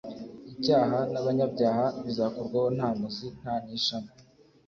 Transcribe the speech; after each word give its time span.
Icyaha 0.53 0.99
n'abanyabyaha 1.11 1.85
bizakurwaho 2.05 2.67
nta 2.77 2.89
muzi 2.99 3.27
nta 3.41 3.53
n'ishami", 3.63 4.11